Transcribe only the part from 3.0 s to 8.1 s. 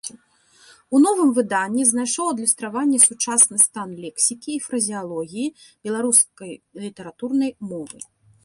сучасны стан лексікі і фразеалогіі беларускай літаратурнай мовы.